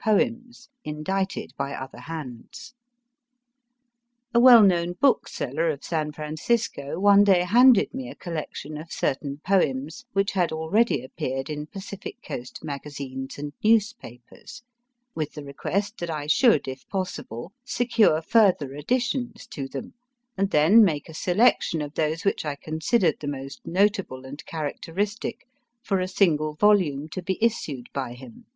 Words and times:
poems 0.00 0.68
indited 0.84 1.52
by 1.56 1.72
other 1.74 1.98
hands. 1.98 2.72
A 4.32 4.38
well 4.38 4.62
known 4.62 4.92
bookseller 4.92 5.68
of 5.70 5.82
San 5.82 6.12
Francisco 6.12 7.00
one 7.00 7.24
day 7.24 7.40
handed 7.40 7.92
me 7.92 8.08
a 8.08 8.14
collection 8.14 8.78
of 8.78 8.92
certain 8.92 9.38
poems 9.44 10.04
which 10.12 10.30
had 10.30 10.52
already 10.52 11.02
appeared 11.02 11.50
in 11.50 11.66
Pacific 11.66 12.14
Coast 12.22 12.62
magazines 12.62 13.38
and 13.38 13.52
newspapers, 13.64 14.62
w 15.16 15.16
r 15.16 15.22
ith 15.24 15.32
the 15.32 15.42
request 15.42 15.98
that 15.98 16.10
I 16.10 16.28
should, 16.28 16.68
if 16.68 16.88
possible, 16.88 17.52
secure 17.64 18.22
further 18.22 18.74
additions 18.76 19.48
to 19.48 19.66
them, 19.66 19.94
and 20.36 20.48
then 20.52 20.84
make 20.84 21.08
a 21.08 21.12
selection 21.12 21.82
of 21.82 21.94
those 21.94 22.24
which 22.24 22.44
I 22.44 22.54
con 22.54 22.78
sidered 22.78 23.18
the 23.18 23.26
most 23.26 23.66
notable 23.66 24.24
and 24.24 24.46
characteristic 24.46 25.48
for 25.82 25.98
a 25.98 26.06
single 26.06 26.54
volume 26.54 27.08
to 27.08 27.20
be 27.20 27.36
issued 27.42 27.88
by 27.92 28.12
him. 28.14 28.46